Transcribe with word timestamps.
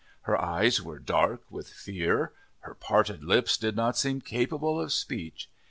Her 0.21 0.35
eyes 0.35 0.81
were 0.81 0.97
dark 0.97 1.43
with 1.51 1.69
fear; 1.69 2.33
her 2.61 2.73
parted 2.73 3.23
lips 3.23 3.55
did 3.55 3.75
not 3.75 3.95
seem 3.99 4.19
capable 4.19 4.81
of 4.81 4.91
speech. 4.91 5.47